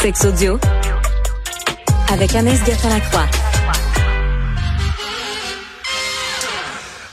Sex 0.00 0.24
audio 0.26 0.60
avec 2.12 2.32
Anaïs 2.36 2.64
Gertin-Lacroix. 2.64 3.26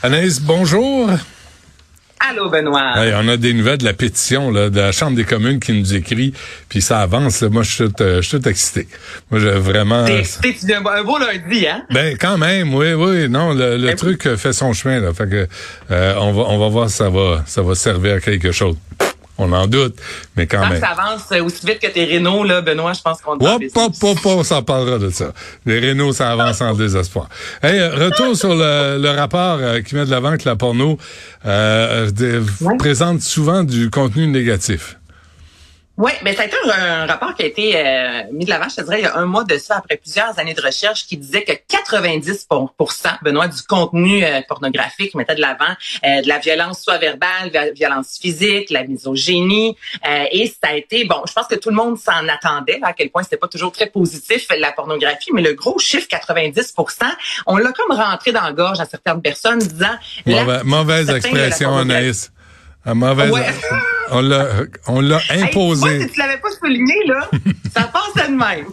Anaïs, 0.04 0.40
bonjour. 0.40 1.10
Allô, 2.20 2.48
Benoît. 2.48 2.92
on 2.96 3.28
a 3.28 3.36
des 3.36 3.54
nouvelles 3.54 3.78
de 3.78 3.84
la 3.84 3.92
pétition 3.92 4.52
là, 4.52 4.70
de 4.70 4.78
la 4.78 4.92
Chambre 4.92 5.16
des 5.16 5.24
communes 5.24 5.58
qui 5.58 5.72
nous 5.72 5.94
écrit, 5.94 6.32
puis 6.68 6.80
ça 6.80 7.00
avance. 7.00 7.42
Moi, 7.42 7.64
je 7.64 7.72
suis 7.72 7.84
tout, 7.92 8.02
euh, 8.04 8.22
je 8.22 8.28
suis 8.28 8.40
tout 8.40 8.48
excité. 8.48 8.86
Moi, 9.32 9.40
j'ai 9.40 9.50
vraiment... 9.50 10.04
T'es 10.04 10.20
excité, 10.20 10.74
un 10.76 11.02
beau 11.02 11.18
lundi, 11.18 11.66
hein? 11.66 11.82
Ben, 11.90 12.16
quand 12.16 12.38
même, 12.38 12.72
oui, 12.72 12.92
oui. 12.92 13.28
Non, 13.28 13.52
le, 13.52 13.78
le 13.78 13.86
ben 13.88 13.96
truc 13.96 14.36
fait 14.36 14.52
son 14.52 14.72
chemin, 14.72 15.00
là. 15.00 15.12
Fait 15.12 15.28
que, 15.28 15.48
euh, 15.90 16.14
on 16.20 16.32
va, 16.32 16.42
on 16.42 16.58
va 16.58 16.68
voir 16.68 16.88
si 16.88 16.98
ça 16.98 17.10
va, 17.10 17.42
ça 17.46 17.62
va 17.62 17.74
servir 17.74 18.14
à 18.14 18.20
quelque 18.20 18.52
chose. 18.52 18.76
On 19.38 19.52
en 19.52 19.66
doute, 19.66 19.96
mais 20.36 20.46
quand 20.46 20.66
même. 20.66 20.80
ça 20.80 20.88
avance 20.88 21.30
aussi 21.44 21.66
vite 21.66 21.78
que 21.78 21.88
tes 21.88 22.16
Renault, 22.16 22.44
là, 22.44 22.62
Benoît, 22.62 22.94
je 22.94 23.02
pense 23.02 23.20
qu'on 23.20 23.32
hop, 23.32 23.42
hop, 23.42 23.62
hop, 23.74 23.94
hop, 24.02 24.18
on 24.24 24.42
s'en 24.42 24.62
parlera 24.62 24.98
de 24.98 25.10
ça. 25.10 25.32
Les 25.66 25.90
Renault, 25.90 26.12
ça 26.12 26.30
avance 26.30 26.60
en 26.62 26.72
désespoir. 26.74 27.28
Hey, 27.62 27.78
euh, 27.78 27.94
retour 27.94 28.34
sur 28.34 28.54
le, 28.54 28.98
le 29.00 29.10
rapport 29.10 29.58
euh, 29.60 29.82
qui 29.82 29.94
met 29.94 30.06
de 30.06 30.10
l'avant 30.10 30.36
que 30.38 30.48
la 30.48 30.56
porno 30.56 30.98
euh, 31.44 32.10
présente 32.78 33.20
souvent 33.20 33.62
du 33.62 33.90
contenu 33.90 34.26
négatif. 34.26 34.96
Oui, 35.98 36.12
mais 36.22 36.34
ça 36.34 36.42
a 36.42 36.46
été 36.46 36.56
un, 36.70 37.06
rapport 37.06 37.34
qui 37.34 37.42
a 37.42 37.46
été 37.46 37.72
euh, 37.74 38.22
mis 38.30 38.44
de 38.44 38.50
l'avant, 38.50 38.68
je 38.68 38.76
te 38.76 38.82
dirais, 38.82 39.00
il 39.00 39.04
y 39.04 39.06
a 39.06 39.16
un 39.16 39.24
mois 39.24 39.44
de 39.44 39.56
ça, 39.56 39.76
après 39.76 39.96
plusieurs 39.96 40.38
années 40.38 40.52
de 40.52 40.60
recherche, 40.60 41.06
qui 41.06 41.16
disait 41.16 41.42
que 41.42 41.52
90% 41.52 43.18
Benoît, 43.22 43.48
du 43.48 43.62
contenu 43.62 44.22
euh, 44.22 44.42
pornographique 44.46 45.14
mettait 45.14 45.34
de 45.34 45.40
l'avant 45.40 45.74
euh, 46.04 46.20
de 46.20 46.28
la 46.28 46.38
violence 46.38 46.82
soit 46.82 46.98
verbale, 46.98 47.50
violence 47.74 48.18
physique, 48.20 48.68
la 48.70 48.84
misogynie. 48.84 49.76
et 50.32 50.48
ça 50.48 50.70
a 50.70 50.74
été, 50.74 51.04
bon, 51.04 51.22
je 51.26 51.32
pense 51.32 51.46
que 51.46 51.54
tout 51.54 51.70
le 51.70 51.76
monde 51.76 51.98
s'en 51.98 52.28
attendait, 52.28 52.78
à 52.82 52.92
quel 52.92 53.10
point 53.10 53.22
c'était 53.22 53.38
pas 53.38 53.48
toujours 53.48 53.72
très 53.72 53.86
positif, 53.86 54.46
la 54.58 54.72
pornographie, 54.72 55.30
mais 55.32 55.42
le 55.42 55.54
gros 55.54 55.78
chiffre, 55.78 56.08
90% 56.08 57.06
on 57.46 57.56
l'a 57.56 57.72
comme 57.72 57.96
rentré 57.96 58.32
dans 58.32 58.42
la 58.42 58.52
gorge 58.52 58.80
à 58.80 58.86
certaines 58.86 59.22
personnes 59.22 59.58
disant... 59.60 60.62
mauvaise 60.64 61.08
expression, 61.10 61.76
Anaïs. 61.76 62.30
À 62.86 62.94
mauvaise... 62.94 63.32
On 64.12 64.20
l'a, 64.20 64.46
on 64.86 65.00
l'a 65.00 65.18
imposé. 65.30 65.88
Hey, 65.88 65.98
moi, 65.98 66.06
si 66.06 66.12
tu 66.12 66.20
l'avais 66.20 66.36
pas 66.36 66.50
souligné, 66.52 66.94
là, 67.06 67.28
ça 67.74 67.90
passe 67.92 68.14
de 68.28 68.30
même. 68.32 68.66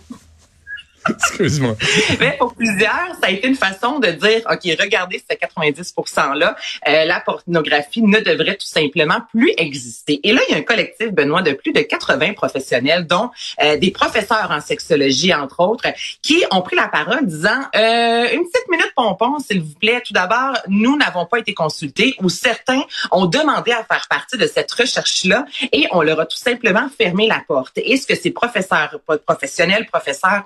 Excuse-moi. 1.09 1.75
Mais 2.19 2.35
pour 2.37 2.53
plusieurs, 2.53 3.09
ça 3.21 3.27
a 3.27 3.29
été 3.29 3.47
une 3.47 3.55
façon 3.55 3.99
de 3.99 4.07
dire, 4.07 4.41
OK, 4.49 4.61
regardez 4.79 5.23
ces 5.29 5.35
90 5.35 5.93
%-là, 5.97 6.55
euh, 6.87 7.05
la 7.05 7.19
pornographie 7.19 8.01
ne 8.01 8.19
devrait 8.19 8.55
tout 8.55 8.67
simplement 8.67 9.19
plus 9.31 9.51
exister. 9.57 10.19
Et 10.23 10.33
là, 10.33 10.41
il 10.47 10.53
y 10.53 10.55
a 10.55 10.59
un 10.59 10.63
collectif, 10.63 11.11
Benoît, 11.11 11.41
de 11.41 11.53
plus 11.53 11.73
de 11.73 11.81
80 11.81 12.33
professionnels, 12.33 13.05
dont 13.05 13.31
euh, 13.61 13.77
des 13.77 13.91
professeurs 13.91 14.49
en 14.51 14.61
sexologie, 14.61 15.33
entre 15.33 15.59
autres, 15.59 15.87
qui 16.21 16.43
ont 16.51 16.61
pris 16.61 16.75
la 16.75 16.87
parole 16.87 17.25
disant, 17.25 17.59
euh, 17.75 18.27
une 18.33 18.43
petite 18.43 18.69
minute 18.69 18.91
pompon, 18.95 19.39
s'il 19.39 19.61
vous 19.61 19.75
plaît. 19.75 20.01
Tout 20.05 20.13
d'abord, 20.13 20.57
nous 20.67 20.97
n'avons 20.97 21.25
pas 21.25 21.39
été 21.39 21.53
consultés 21.53 22.15
ou 22.21 22.29
certains 22.29 22.81
ont 23.11 23.25
demandé 23.25 23.71
à 23.71 23.83
faire 23.83 24.07
partie 24.09 24.37
de 24.37 24.47
cette 24.47 24.71
recherche-là 24.71 25.45
et 25.71 25.87
on 25.91 26.01
leur 26.01 26.19
a 26.19 26.25
tout 26.25 26.37
simplement 26.37 26.87
fermé 26.97 27.27
la 27.27 27.41
porte. 27.47 27.77
Et 27.77 27.97
ce 27.97 28.07
que 28.07 28.15
ces 28.15 28.31
professeurs, 28.31 28.99
professionnels, 29.25 29.85
professeurs, 29.85 30.43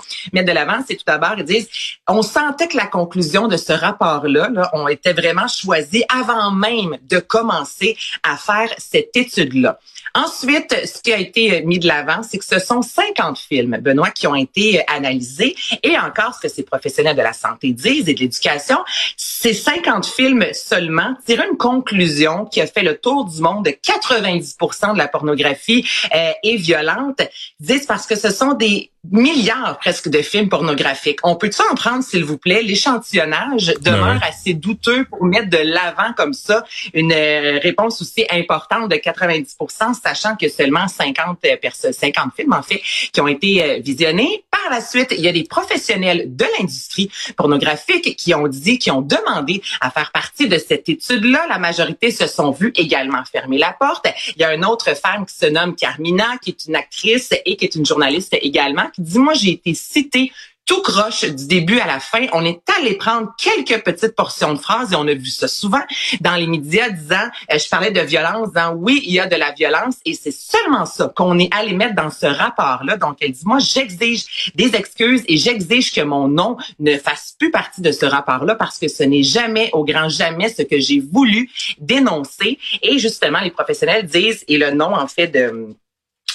de 0.48 0.52
l'avant, 0.52 0.80
c'est 0.88 0.95
tout 0.95 1.03
d'abord, 1.06 1.36
ils 1.38 1.44
disent, 1.44 1.70
on 2.08 2.22
sentait 2.22 2.67
que 2.67 2.78
la 2.78 2.88
conclusion 2.88 3.48
de 3.48 3.58
ce 3.58 3.73
rapport-là, 3.73 4.50
là, 4.50 4.70
on 4.73 4.88
était 4.88 5.14
vraiment 5.14 5.48
choisi 5.48 6.04
avant 6.09 6.52
même 6.52 6.98
de 7.04 7.20
commencer 7.20 7.95
à 8.23 8.38
faire 8.38 8.70
cette 8.78 9.16
étude-là. 9.16 9.80
Ensuite, 10.16 10.76
ce 10.86 11.02
qui 11.02 11.14
a 11.14 11.20
été 11.20 11.62
mis 11.62 11.78
de 11.78 11.88
l'avant, 11.88 12.23
c'est 12.23 12.39
que 12.39 12.45
ce 12.45 12.58
sont 12.58 12.81
50 12.81 13.38
films, 13.38 13.78
Benoît, 13.81 14.09
qui 14.09 14.26
ont 14.26 14.34
été 14.34 14.81
analysés. 14.88 15.56
Et 15.84 15.95
encore, 15.98 16.34
ce 16.34 16.39
que 16.39 16.48
ces 16.48 16.64
professionnels 16.64 17.16
de 17.16 17.22
la 17.22 17.34
santé 17.34 17.72
disent 17.72 18.09
et 18.09 18.16
de 18.16 18.20
l'éducation, 18.20 18.78
ces 19.16 19.54
50 19.54 20.08
films 20.08 20.45
seulement 20.54 21.16
tirent 21.26 21.43
une 21.49 21.58
conclusion 21.58 22.45
qui 22.45 22.61
a 22.61 22.67
fait 22.67 22.82
le 22.82 22.98
tour 22.98 23.26
du 23.26 23.42
monde 23.42 23.66
de 23.66 23.72
90% 23.72 24.93
de 24.93 24.98
la 24.98 25.08
pornographie 25.08 25.88
euh, 26.16 26.32
est 26.43 26.55
violente. 26.55 27.22
Ils 27.60 27.67
disent 27.67 27.86
parce 27.86 28.08
que 28.08 28.16
ce 28.16 28.32
sont 28.32 28.54
des 28.54 28.89
milliards 29.12 29.78
presque 29.80 30.10
de 30.10 30.22
films 30.22 30.50
pornographiques. 30.50 31.20
On 31.23 31.36
peut-tu 31.36 31.62
en 31.72 31.76
prendre, 31.76 32.04
s'il 32.04 32.23
vous 32.23 32.38
plaît? 32.38 32.62
L'échantillonnage 32.62 33.73
ben 33.82 33.94
demeure 33.94 34.20
assez 34.23 34.54
douteux 34.54 35.06
pour 35.06 35.26
mettre 35.26 35.50
de 35.50 35.58
l'avant 35.58 36.14
comme 36.16 36.34
ça 36.34 36.64
une 36.94 37.12
euh, 37.12 37.60
réponse 37.62 38.02
aussi 38.02 38.26
importante 38.30 38.90
de 38.90 38.96
90% 38.96 39.94
sachant 40.02 40.36
que 40.36 40.50
seulement 40.50 40.88
50 40.88 41.40
personnes, 41.62 41.94
50 41.94 42.34
films 42.36 42.54
en 42.54 42.62
fait, 42.62 42.82
qui 43.12 43.22
ont 43.22 43.28
été 43.28 43.64
euh, 43.64 43.80
visionnés. 43.80 44.44
Par 44.52 44.70
la 44.72 44.82
suite, 44.82 45.10
il 45.12 45.22
y 45.22 45.28
a 45.28 45.32
des 45.32 45.44
professionnels 45.44 46.36
de 46.36 46.46
l'industrie 46.58 47.10
pornographique 47.36 48.16
qui 48.17 48.34
ont 48.34 48.48
dit, 48.48 48.80
qui 48.80 48.92
ont 48.92 49.02
demandé 49.02 49.62
à 49.82 49.92
faire 49.92 50.12
partie 50.12 50.48
de 50.48 50.58
cette 50.58 50.90
étude-là. 50.90 51.46
La 51.50 51.60
majorité 51.60 52.12
se 52.12 52.28
sont 52.28 52.52
vus 52.52 52.72
également 52.76 53.23
fermer 53.32 53.58
la 53.58 53.76
porte. 53.78 54.08
Il 54.36 54.42
y 54.42 54.46
a 54.46 54.54
une 54.54 54.66
autre 54.66 54.96
femme 54.96 55.26
qui 55.26 55.36
se 55.36 55.46
nomme 55.46 55.76
Carmina, 55.76 56.38
qui 56.42 56.52
est 56.52 56.66
une 56.66 56.76
actrice 56.76 57.34
et 57.46 57.56
qui 57.56 57.66
est 57.66 57.76
une 57.76 57.86
journaliste 57.86 58.36
également, 58.42 58.90
Dis-moi, 58.98 59.34
j'ai 59.34 59.52
été 59.52 59.74
citée 59.74 60.32
tout 60.68 60.82
croche 60.82 61.24
du 61.24 61.48
début 61.48 61.80
à 61.80 61.88
la 61.88 62.00
fin. 62.00 62.28
On 62.34 62.46
est 62.46 62.62
allé 62.78 62.96
prendre 62.96 63.34
quelques 63.38 63.84
petites 63.84 64.16
portions 64.16 64.54
de 64.54 64.60
phrases 64.60 64.92
et 64.92 64.96
on 64.98 65.08
a 65.08 65.14
vu 65.14 65.30
ça 65.30 65.48
souvent 65.48 65.82
dans 66.20 66.36
les 66.36 66.46
médias 66.46 66.90
disant, 66.90 67.30
euh, 67.52 67.58
je 67.58 67.70
parlais 67.70 67.92
de 67.92 68.02
violence, 68.02 68.50
disant 68.50 68.74
oui, 68.76 69.02
il 69.06 69.14
y 69.14 69.20
a 69.20 69.28
de 69.28 69.36
la 69.36 69.54
violence 69.54 69.96
et 70.06 70.14
c'est 70.14 70.34
seulement 70.34 70.86
ça 70.86 71.12
qu'on 71.16 71.40
est 71.40 71.52
allé 71.56 71.74
mettre 71.74 71.96
dans 71.96 72.12
ce 72.12 72.26
rapport-là. 72.26 72.98
Donc, 72.98 73.18
elle 73.22 73.32
dit, 73.32 73.44
moi, 73.46 73.60
j'exige 73.60 74.52
des 74.56 74.76
excuses 74.76 75.24
et 75.28 75.38
j'exige 75.38 75.94
que 75.94 76.02
mon 76.02 76.28
nom 76.28 76.58
ne 76.80 76.98
fasse 76.98 77.34
plus 77.40 77.50
partie 77.50 77.82
de 77.82 77.94
ce 77.94 78.06
rapport-là 78.06 78.56
parce 78.56 78.78
que 78.78 78.90
ce 78.90 79.04
n'est 79.04 79.24
jamais, 79.24 79.70
au 79.72 79.86
grand 79.86 80.10
jamais, 80.10 80.50
ce 80.50 80.64
que 80.64 80.80
j'ai 80.80 81.00
voulu 81.00 81.50
dénoncer. 81.80 82.60
Et 82.82 83.00
justement, 83.00 83.40
les 83.40 83.52
professionnels 83.52 84.06
disent, 84.06 84.44
et 84.50 84.58
le 84.58 84.72
nom, 84.72 84.94
en 84.94 85.08
fait, 85.08 85.28
de 85.28 85.78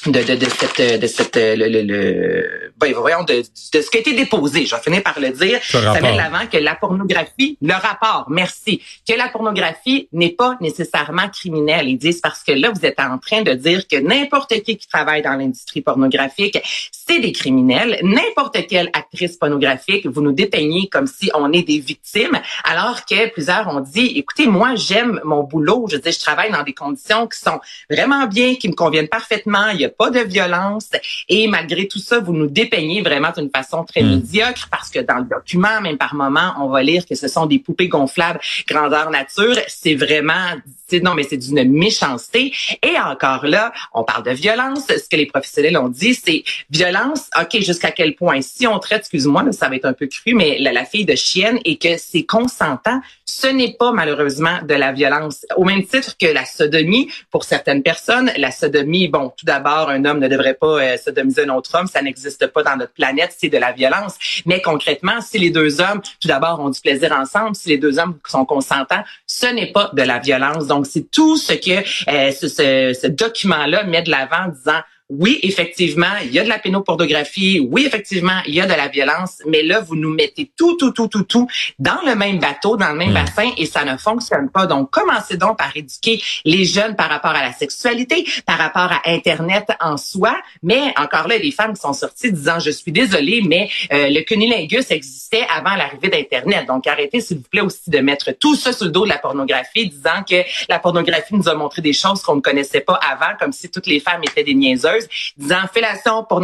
de, 0.07 0.23
de, 0.23 0.35
de 0.35 0.47
cette 0.51 1.01
de 1.01 1.07
cette 1.07 1.37
le, 1.37 1.69
le, 1.69 1.83
le 1.83 2.73
ben, 2.77 2.93
voyons 2.93 3.23
de, 3.23 3.35
de 3.35 3.81
ce 3.81 3.91
qui 3.91 3.97
a 3.99 4.01
été 4.01 4.15
déposé. 4.15 4.67
Je 4.67 4.75
vais 4.75 4.83
finir 4.83 5.03
par 5.03 5.21
le 5.21 5.31
dire. 5.31 5.61
Ça 5.63 6.01
met 6.01 6.13
de 6.13 6.17
l'avant 6.17 6.47
que 6.51 6.57
la 6.57 6.75
pornographie 6.75 7.57
le 7.63 7.75
rapport 7.75 8.27
merci 8.29 8.83
que 9.09 9.17
la 9.17 9.29
pornographie 9.29 10.09
n'est 10.13 10.31
pas 10.31 10.57
nécessairement 10.61 11.29
criminelle. 11.29 11.89
Ils 11.89 11.99
disent 11.99 12.21
parce 12.21 12.43
que 12.43 12.53
là 12.53 12.71
vous 12.75 12.85
êtes 12.85 12.99
en 12.99 13.19
train 13.19 13.43
de 13.43 13.53
dire 13.53 13.87
que 13.87 13.97
n'importe 13.97 14.61
qui 14.63 14.77
qui 14.77 14.89
travaille 14.89 15.23
dans 15.23 15.35
l'industrie 15.35 15.83
pornographique 15.83 16.59
c'est 16.91 17.21
des 17.21 17.33
criminels. 17.33 18.01
N'importe 18.03 18.67
quelle 18.67 18.91
actrice 18.93 19.37
pornographique 19.37 20.07
vous 20.07 20.21
nous 20.21 20.33
dépeignez 20.33 20.89
comme 20.89 21.07
si 21.07 21.31
on 21.35 21.53
est 21.53 21.63
des 21.63 21.79
victimes 21.79 22.41
alors 22.65 23.05
que 23.05 23.31
plusieurs 23.31 23.69
ont 23.69 23.81
dit 23.81 24.15
écoutez 24.17 24.47
moi 24.49 24.75
j'aime 24.75 25.21
mon 25.25 25.45
boulot. 25.45 25.87
Je 25.89 25.97
dis 25.97 26.11
je 26.11 26.21
travaille 26.21 26.51
dans 26.51 26.65
des 26.65 26.75
conditions 26.75 27.29
qui 27.29 27.39
sont 27.39 27.61
vraiment 27.89 28.27
bien 28.27 28.57
qui 28.57 28.69
me 28.69 28.75
conviennent 28.75 29.09
parfaitement. 29.09 29.69
Il 29.69 29.81
y 29.81 29.85
a 29.85 29.92
pas 29.97 30.11
de 30.11 30.21
violence. 30.21 30.89
Et 31.29 31.47
malgré 31.49 31.89
tout 31.89 31.99
ça, 31.99 32.21
vous 32.21 32.33
nous 32.33 32.49
dépeignez 32.49 33.03
vraiment 33.03 33.31
d'une 33.37 33.51
façon 33.51 33.85
très 33.85 34.03
hmm. 34.03 34.11
médiocre 34.11 34.69
parce 34.71 34.91
que 34.91 35.01
dans 35.01 35.19
le 35.19 35.25
document, 35.25 35.81
même 35.81 35.99
par 35.99 36.15
moment, 36.15 36.55
on 36.61 36.69
va 36.69 36.83
lire 36.83 37.07
que 37.07 37.15
ce 37.15 37.29
sont 37.29 37.47
des 37.47 37.59
poupées 37.59 37.89
gonflables 37.89 38.41
grandeur 38.69 39.11
nature. 39.11 39.57
C'est 39.69 39.95
vraiment, 39.95 40.57
non, 41.03 41.15
mais 41.15 41.23
c'est 41.23 41.37
d'une 41.37 41.71
méchanceté. 41.71 42.53
Et 42.83 42.99
encore 42.99 43.47
là, 43.47 43.73
on 43.93 44.05
parle 44.05 44.25
de 44.25 44.31
violence. 44.31 44.87
Ce 44.89 45.09
que 45.09 45.17
les 45.17 45.27
professionnels 45.27 45.77
ont 45.79 45.89
dit, 45.89 46.15
c'est 46.15 46.45
violence. 46.71 47.31
OK, 47.41 47.61
jusqu'à 47.61 47.91
quel 47.91 48.15
point? 48.15 48.41
Si 48.43 48.67
on 48.67 48.79
traite, 48.79 49.01
excuse-moi, 49.01 49.51
ça 49.53 49.69
va 49.69 49.77
être 49.77 49.85
un 49.85 49.93
peu 49.93 50.07
cru, 50.07 50.35
mais 50.35 50.59
la, 50.59 50.73
la 50.73 50.85
fille 50.85 51.05
de 51.05 51.15
chienne 51.15 51.59
et 51.65 51.77
que 51.77 51.97
c'est 51.99 52.25
consentant, 52.25 53.01
ce 53.25 53.47
n'est 53.47 53.73
pas 53.73 53.93
malheureusement 53.93 54.59
de 54.63 54.75
la 54.75 54.93
violence. 54.93 55.47
Au 55.57 55.65
même 55.65 55.85
titre 55.85 56.17
que 56.19 56.27
la 56.27 56.45
sodomie, 56.45 57.11
pour 57.31 57.45
certaines 57.45 57.83
personnes, 57.83 58.31
la 58.37 58.51
sodomie, 58.51 59.09
bon, 59.09 59.33
tout 59.37 59.47
d'abord, 59.47 59.82
un 59.89 60.05
homme 60.05 60.19
ne 60.19 60.29
devrait 60.29 60.55
pas 60.55 60.81
euh, 60.81 60.97
sodomiser 60.97 61.45
un 61.45 61.51
autre 61.51 61.71
homme, 61.75 61.87
ça 61.87 62.03
n'existe 62.03 62.47
pas 62.49 62.63
dans 62.63 62.77
notre 62.77 62.93
planète, 62.93 63.35
c'est 63.37 63.49
de 63.49 63.59
la 63.59 63.73
violence. 63.73 64.15
Mais 64.47 64.61
concrètement, 64.61 65.21
si 65.21 65.39
les 65.39 65.51
deux 65.51 65.81
hommes, 65.81 66.01
tout 66.21 66.29
d'abord, 66.29 66.61
ont 66.61 66.71
du 66.71 66.81
plaisir 66.81 67.13
ensemble, 67.13 67.55
si 67.55 67.69
les 67.69 67.79
deux 67.79 67.99
hommes 67.99 68.19
sont 68.27 68.45
consentants, 68.45 69.03
ce 69.27 69.47
n'est 69.47 69.73
pas 69.73 69.91
de 69.93 70.03
la 70.03 70.19
violence. 70.19 70.67
Donc, 70.67 70.87
c'est 70.87 71.11
tout 71.11 71.37
ce 71.37 71.53
que 71.53 71.83
euh, 72.11 72.31
ce, 72.33 72.49
ce, 72.49 72.99
ce 73.01 73.07
document-là 73.07 73.85
met 73.85 74.03
de 74.03 74.11
l'avant, 74.11 74.49
disant 74.49 74.81
oui, 75.19 75.39
effectivement, 75.43 76.15
il 76.25 76.33
y 76.33 76.39
a 76.39 76.45
de 76.45 76.49
la 76.49 76.59
pénopornographie, 76.59 77.61
oui, 77.61 77.85
effectivement, 77.87 78.41
il 78.47 78.55
y 78.55 78.61
a 78.61 78.67
de 78.67 78.73
la 78.73 78.89
violence, 78.89 79.43
mais 79.47 79.63
là, 79.63 79.81
vous 79.81 79.95
nous 79.95 80.11
mettez 80.11 80.51
tout, 80.57 80.77
tout, 80.77 80.93
tout, 80.93 81.09
tout, 81.09 81.25
tout 81.25 81.47
dans 81.79 82.01
le 82.07 82.15
même 82.15 82.39
bateau, 82.39 82.77
dans 82.77 82.89
le 82.89 82.97
même 82.97 83.13
bassin, 83.13 83.51
et 83.59 83.67
ça 83.67 83.85
ne 83.85 83.97
fonctionne 83.97 84.51
pas. 84.51 84.67
Donc, 84.67 84.91
commencez 84.91 85.37
donc 85.37 85.59
par 85.59 85.77
éduquer 85.77 86.23
les 86.45 86.65
jeunes 86.65 86.97
par 86.97 87.11
rapport 87.11 87.33
à 87.33 87.43
la 87.43 87.53
sexualité, 87.53 88.25
par 88.47 88.59
rapport 88.59 88.91
à 88.91 89.03
Internet 89.07 89.67
en 89.81 89.97
soi, 89.97 90.41
mais 90.63 90.95
encore 90.97 91.29
là, 91.29 91.39
des 91.39 91.51
femmes 91.51 91.75
qui 91.75 91.81
sont 91.81 91.93
sorties 91.93 92.33
disant, 92.33 92.59
je 92.59 92.71
suis 92.71 92.93
désolée, 92.93 93.43
mais 93.47 93.69
euh, 93.93 94.09
le 94.09 94.23
cunilingus 94.23 94.91
existait 94.91 95.45
avant 95.55 95.77
l'arrivée 95.77 96.09
d'Internet. 96.09 96.67
Donc, 96.67 96.87
arrêtez, 96.87 97.21
s'il 97.21 97.39
vous 97.39 97.49
plaît, 97.51 97.61
aussi 97.61 97.91
de 97.91 97.99
mettre 97.99 98.33
tout 98.33 98.55
ça 98.55 98.73
sur 98.73 98.87
le 98.87 98.91
dos 98.91 99.05
de 99.05 99.11
la 99.11 99.19
pornographie, 99.19 99.89
disant 99.89 100.23
que 100.29 100.37
la 100.69 100.79
pornographie 100.79 101.35
nous 101.35 101.49
a 101.49 101.55
montré 101.55 101.83
des 101.83 101.93
choses 101.93 102.23
qu'on 102.23 102.37
ne 102.37 102.41
connaissait 102.41 102.81
pas 102.81 102.95
avant, 102.95 103.37
comme 103.39 103.53
si 103.53 103.69
toutes 103.69 103.87
les 103.87 104.01
femmes 104.01 104.23
étaient 104.25 104.45
des 104.45 104.55
niaiseuses. 104.55 105.02
Sérieuse, 105.03 105.33
disant 105.37 105.61
fellation 105.73 106.25
pour 106.25 106.43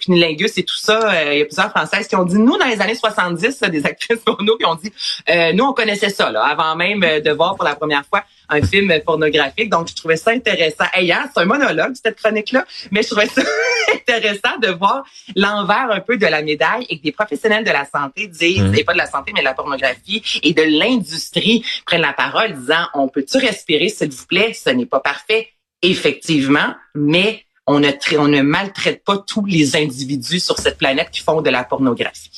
cunilingus 0.00 0.58
et 0.58 0.64
tout 0.64 0.76
ça. 0.76 1.12
Euh, 1.12 1.32
il 1.34 1.38
y 1.38 1.42
a 1.42 1.44
plusieurs 1.44 1.70
Françaises 1.70 2.08
qui 2.08 2.16
ont 2.16 2.24
dit, 2.24 2.38
nous, 2.38 2.56
dans 2.58 2.66
les 2.66 2.80
années 2.80 2.94
70, 2.94 3.60
des 3.60 3.86
actrices 3.86 4.20
porno 4.24 4.56
qui 4.56 4.66
ont 4.66 4.74
dit, 4.74 4.92
euh, 5.28 5.52
nous, 5.52 5.64
on 5.64 5.72
connaissait 5.72 6.10
ça, 6.10 6.30
là, 6.30 6.44
avant 6.44 6.76
même 6.76 7.00
de 7.00 7.30
voir 7.30 7.56
pour 7.56 7.64
la 7.64 7.74
première 7.74 8.04
fois 8.06 8.24
un 8.50 8.62
film 8.62 8.92
pornographique. 9.04 9.70
Donc, 9.70 9.88
je 9.88 9.94
trouvais 9.94 10.16
ça 10.16 10.32
intéressant. 10.32 10.84
Hey, 10.92 11.10
hein, 11.12 11.30
c'est 11.32 11.40
un 11.40 11.44
monologue, 11.44 11.94
cette 12.02 12.16
chronique-là, 12.16 12.64
mais 12.90 13.02
je 13.02 13.08
trouvais 13.08 13.26
ça 13.26 13.42
intéressant 13.94 14.58
de 14.60 14.68
voir 14.68 15.04
l'envers 15.36 15.90
un 15.90 16.00
peu 16.00 16.16
de 16.16 16.26
la 16.26 16.42
médaille 16.42 16.86
et 16.88 16.98
que 16.98 17.02
des 17.02 17.12
professionnels 17.12 17.64
de 17.64 17.70
la 17.70 17.84
santé 17.84 18.26
disent, 18.26 18.62
mmh. 18.62 18.74
et 18.74 18.84
pas 18.84 18.92
de 18.92 18.98
la 18.98 19.06
santé, 19.06 19.32
mais 19.34 19.40
de 19.40 19.44
la 19.44 19.54
pornographie 19.54 20.22
et 20.42 20.52
de 20.52 20.62
l'industrie 20.62 21.64
prennent 21.86 22.02
la 22.02 22.12
parole 22.12 22.52
disant, 22.54 22.86
on 22.94 23.08
peut-tu 23.08 23.38
respirer, 23.38 23.88
s'il 23.88 24.10
vous 24.10 24.26
plaît? 24.26 24.52
Ce 24.52 24.70
n'est 24.70 24.86
pas 24.86 25.00
parfait, 25.00 25.48
effectivement, 25.82 26.74
mais 26.94 27.44
on 27.70 27.80
ne, 27.80 27.90
on 28.18 28.28
ne 28.28 28.42
maltraite 28.42 29.04
pas 29.04 29.18
tous 29.18 29.44
les 29.44 29.76
individus 29.76 30.40
sur 30.40 30.58
cette 30.58 30.78
planète 30.78 31.10
qui 31.10 31.20
font 31.20 31.40
de 31.40 31.50
la 31.50 31.64
pornographie. 31.64 32.30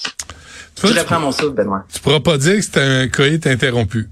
je 0.82 0.86
reprends 0.86 1.20
mon 1.20 1.32
souffle, 1.32 1.54
Benoît. 1.54 1.84
Tu 1.92 2.00
pourras 2.00 2.20
pas 2.20 2.38
dire 2.38 2.56
que 2.56 2.62
c'est 2.62 2.78
un 2.78 3.08
coït 3.08 3.46
interrompu. 3.46 4.08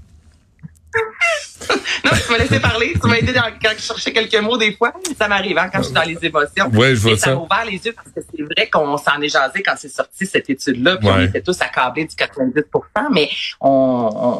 Non, 2.03 2.11
tu 2.11 2.31
m'as 2.31 2.37
laissé 2.37 2.59
parler. 2.59 2.93
Tu 3.01 3.07
m'as 3.07 3.17
aidé 3.17 3.33
quand 3.33 3.69
je 3.77 3.81
cherchais 3.81 4.11
quelques 4.11 4.41
mots 4.41 4.57
des 4.57 4.73
fois. 4.73 4.93
Ça 5.17 5.27
m'arrive 5.27 5.57
hein, 5.57 5.69
quand 5.71 5.79
je 5.79 5.85
suis 5.85 5.93
dans 5.93 6.03
les 6.03 6.17
émotions. 6.21 6.69
Ouais, 6.73 6.95
je 6.95 7.01
vois 7.01 7.17
ça. 7.17 7.25
Ça 7.25 7.35
m'a 7.35 7.41
ouvert 7.41 7.65
les 7.65 7.77
yeux 7.77 7.93
parce 7.93 8.07
que 8.09 8.21
c'est 8.21 8.43
vrai 8.43 8.69
qu'on 8.69 8.97
s'en 8.97 9.21
est 9.21 9.29
jasé 9.29 9.61
quand 9.63 9.73
c'est 9.77 9.89
sorti 9.89 10.25
cette 10.25 10.49
étude-là. 10.49 10.97
Puis 10.97 11.09
on 11.09 11.21
était 11.21 11.41
tous 11.41 11.61
accablés 11.61 12.05
du 12.05 12.15
90% 12.15 13.01
mais 13.11 13.29
on, 13.59 13.69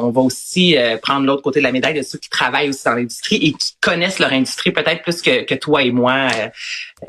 on, 0.02 0.12
va 0.12 0.22
aussi 0.22 0.78
euh, 0.78 0.98
prendre 0.98 1.26
l'autre 1.26 1.42
côté 1.42 1.60
de 1.60 1.64
la 1.64 1.72
médaille 1.72 1.94
de 1.94 2.04
ceux 2.04 2.18
qui 2.18 2.30
travaillent 2.30 2.70
aussi 2.70 2.84
dans 2.86 2.96
l'industrie 2.96 3.38
et 3.38 3.54
qui 3.54 3.76
connaissent 3.82 4.20
leur 4.20 4.32
industrie 4.32 4.72
peut-être 4.72 5.04
plus 5.04 5.22
que, 5.22 5.46
que 5.46 5.56
toi 5.56 5.84
et 5.84 5.92
moi. 5.92 6.28
Euh, 6.36 6.48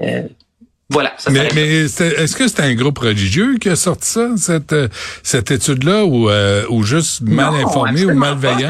euh 0.03 0.23
voilà. 0.89 1.15
Ça 1.17 1.31
mais, 1.31 1.49
mais 1.55 1.85
est-ce 1.87 2.37
que 2.37 2.47
c'est 2.47 2.61
un 2.61 2.75
groupe 2.75 2.99
religieux 2.99 3.57
qui 3.57 3.71
a 3.71 3.77
sorti 3.77 4.11
ça, 4.11 4.29
cette, 4.37 4.75
cette 5.23 5.51
étude-là, 5.51 6.05
ou, 6.05 6.29
euh, 6.29 6.67
ou 6.69 6.83
juste 6.83 7.23
mal 7.23 7.55
informé 7.55 8.05
ou 8.05 8.15
malveillant? 8.15 8.69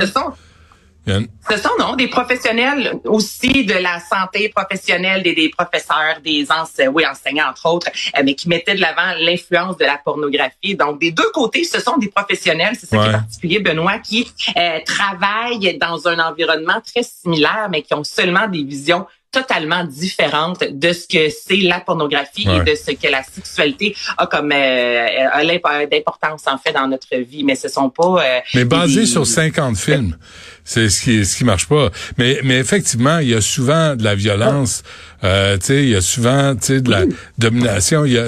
Ce 1.06 1.56
sont 1.56 1.70
non 1.78 1.96
des 1.96 2.06
professionnels 2.06 3.00
aussi 3.04 3.64
de 3.64 3.74
la 3.74 3.98
santé 4.00 4.48
professionnelle, 4.48 5.22
des, 5.22 5.34
des 5.34 5.48
professeurs, 5.48 6.20
des 6.24 6.46
oui, 6.92 7.04
enseignants 7.06 7.50
entre 7.50 7.66
autres, 7.66 7.88
euh, 8.16 8.22
mais 8.24 8.34
qui 8.34 8.48
mettaient 8.48 8.74
de 8.74 8.80
l'avant 8.80 9.14
l'influence 9.18 9.76
de 9.76 9.84
la 9.84 9.98
pornographie. 9.98 10.76
Donc 10.76 11.00
des 11.00 11.10
deux 11.10 11.30
côtés, 11.32 11.64
ce 11.64 11.80
sont 11.80 11.96
des 11.96 12.08
professionnels, 12.08 12.76
c'est 12.78 12.86
ça 12.86 12.98
qui 12.98 13.08
est 13.08 13.12
particulier, 13.12 13.58
Benoît, 13.58 13.98
qui 13.98 14.30
euh, 14.56 14.78
travaillent 14.86 15.76
dans 15.78 16.06
un 16.06 16.18
environnement 16.20 16.80
très 16.80 17.02
similaire, 17.02 17.68
mais 17.70 17.82
qui 17.82 17.94
ont 17.94 18.04
seulement 18.04 18.46
des 18.46 18.62
visions 18.62 19.06
totalement 19.32 19.84
différente 19.84 20.62
de 20.70 20.92
ce 20.92 21.08
que 21.08 21.30
c'est 21.30 21.56
la 21.56 21.80
pornographie 21.80 22.46
et 22.46 22.60
de 22.60 22.76
ce 22.76 22.92
que 22.92 23.10
la 23.10 23.22
sexualité 23.22 23.96
a 24.18 24.26
comme 24.26 24.52
euh, 24.52 25.86
d'importance 25.90 26.42
en 26.46 26.58
fait 26.58 26.72
dans 26.72 26.86
notre 26.86 27.16
vie. 27.16 27.42
Mais 27.42 27.56
ce 27.56 27.68
sont 27.68 27.88
pas. 27.90 28.22
Euh, 28.22 28.40
mais 28.54 28.64
basé 28.64 29.06
sur 29.06 29.26
50 29.26 29.76
films, 29.76 30.16
c'est 30.64 30.90
ce 30.90 31.02
qui 31.02 31.24
ce 31.24 31.38
qui 31.38 31.44
marche 31.44 31.66
pas. 31.66 31.88
Mais 32.18 32.40
mais 32.44 32.58
effectivement, 32.58 33.18
il 33.18 33.30
y 33.30 33.34
a 33.34 33.40
souvent 33.40 33.96
de 33.96 34.04
la 34.04 34.14
violence. 34.14 34.82
Euh, 35.24 35.56
tu 35.56 35.66
sais, 35.66 35.82
il 35.82 35.88
y 35.88 35.96
a 35.96 36.02
souvent 36.02 36.54
tu 36.54 36.66
sais 36.66 36.80
de 36.80 36.90
la 36.90 37.04
domination. 37.38 38.04
Il 38.04 38.12
y 38.12 38.18
a 38.18 38.26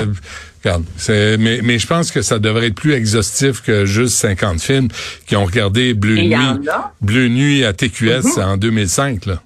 Regarde, 0.64 0.84
mais, 1.38 1.60
mais 1.62 1.78
je 1.78 1.86
pense 1.86 2.10
que 2.10 2.22
ça 2.22 2.38
devrait 2.38 2.68
être 2.68 2.74
plus 2.74 2.94
exhaustif 2.94 3.60
que 3.60 3.84
juste 3.84 4.16
50 4.16 4.62
films 4.62 4.88
qui 5.26 5.36
ont 5.36 5.44
regardé 5.44 5.92
Bleu 5.92 6.16
Nuit, 6.16 6.68
Bleu 7.02 7.28
Nuit 7.28 7.66
à 7.66 7.74
TQS 7.74 8.22
mm-hmm. 8.22 8.42
en 8.42 8.56
2005 8.56 9.26
là. 9.26 9.42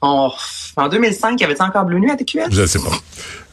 En, 0.00 0.32
en 0.76 0.88
2005, 0.88 1.40
y 1.40 1.44
avait-il 1.44 1.62
encore 1.62 1.84
Bleu 1.84 1.98
Nuit 1.98 2.10
à 2.10 2.16
TQS? 2.16 2.50
Je 2.50 2.62
ne 2.62 2.66
sais 2.66 2.78
pas. 2.78 2.90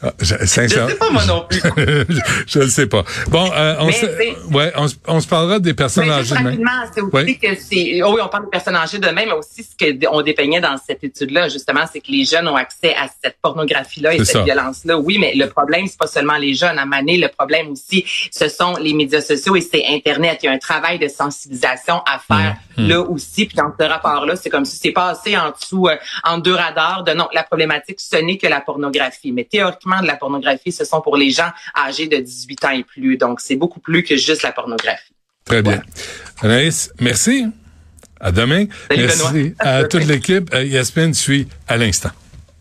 Ah, 0.02 0.12
je, 0.20 0.34
je 0.40 0.46
sais 0.46 0.94
pas 0.94 1.10
moi 1.10 1.24
non 1.24 1.46
plus. 1.48 1.58
je 2.46 2.58
ne 2.58 2.68
sais 2.68 2.86
pas. 2.86 3.02
Bon, 3.28 3.50
euh, 3.50 3.76
on, 3.80 3.90
se, 3.90 4.52
ouais, 4.52 4.70
on, 4.76 4.86
on, 5.08 5.20
se 5.20 5.26
parlera 5.26 5.58
des 5.58 5.72
personnes 5.72 6.10
âgées 6.10 6.34
de 6.34 6.42
même. 6.42 6.70
c'est 6.94 7.00
aussi 7.00 7.38
que 7.38 7.48
c'est, 7.58 8.02
oh 8.02 8.12
oui, 8.14 8.20
on 8.22 8.28
parle 8.28 8.44
des 8.44 8.50
personnes 8.50 8.76
âgées 8.76 8.98
de 8.98 9.06
même, 9.06 9.28
mais 9.28 9.32
aussi 9.32 9.64
ce 9.64 10.06
qu'on 10.06 10.20
dépeignait 10.20 10.60
dans 10.60 10.76
cette 10.76 11.02
étude-là, 11.02 11.48
justement, 11.48 11.84
c'est 11.90 12.00
que 12.00 12.12
les 12.12 12.26
jeunes 12.26 12.46
ont 12.46 12.56
accès 12.56 12.94
à 12.94 13.08
cette 13.22 13.38
pornographie-là 13.40 14.14
et 14.14 14.24
cette 14.24 14.44
violence-là. 14.44 14.98
Oui, 14.98 15.16
mais 15.18 15.34
le 15.34 15.48
problème, 15.48 15.86
c'est 15.86 15.98
pas 15.98 16.06
seulement 16.06 16.36
les 16.36 16.54
jeunes. 16.54 16.78
À 16.78 16.84
Mané, 16.84 17.16
le 17.16 17.28
problème 17.28 17.70
aussi, 17.70 18.04
ce 18.30 18.48
sont 18.48 18.76
les 18.76 18.92
médias 18.92 19.22
sociaux 19.22 19.56
et 19.56 19.62
c'est 19.62 19.82
Internet. 19.88 20.40
Il 20.42 20.46
y 20.46 20.48
a 20.50 20.52
un 20.52 20.58
travail 20.58 20.98
de 20.98 21.08
sensibilisation 21.08 22.02
à 22.06 22.18
faire 22.18 22.56
mmh. 22.76 22.86
Là 22.86 23.00
aussi. 23.00 23.46
Puis 23.46 23.56
dans 23.56 23.72
ce 23.78 23.84
rapport-là, 23.84 24.36
c'est 24.36 24.50
comme 24.50 24.66
si 24.66 24.76
c'est 24.76 24.92
passé 24.92 25.36
en 25.36 25.50
dessous, 25.50 25.88
euh, 25.88 25.96
en 26.36 26.38
deux 26.38 26.54
radars 26.54 27.04
de 27.04 27.12
non, 27.12 27.28
la 27.32 27.42
problématique, 27.42 28.00
ce 28.00 28.16
n'est 28.16 28.38
que 28.38 28.46
la 28.46 28.60
pornographie. 28.60 29.32
Mais 29.32 29.44
théoriquement, 29.44 30.00
de 30.00 30.06
la 30.06 30.16
pornographie, 30.16 30.72
ce 30.72 30.84
sont 30.84 31.00
pour 31.00 31.16
les 31.16 31.30
gens 31.30 31.50
âgés 31.76 32.06
de 32.06 32.18
18 32.18 32.64
ans 32.64 32.70
et 32.70 32.84
plus. 32.84 33.16
Donc, 33.16 33.40
c'est 33.40 33.56
beaucoup 33.56 33.80
plus 33.80 34.02
que 34.02 34.16
juste 34.16 34.42
la 34.42 34.52
pornographie. 34.52 35.12
Très 35.44 35.62
bien. 35.62 35.80
Anaïs, 36.42 36.92
merci. 37.00 37.46
À 38.18 38.32
demain. 38.32 38.64
merci 38.90 39.54
à 39.58 39.84
toute 39.90 40.04
l'équipe. 40.04 40.52
Euh, 40.54 40.64
Yasmine 40.64 41.14
suit 41.14 41.46
à 41.68 41.76
l'instant. 41.76 42.10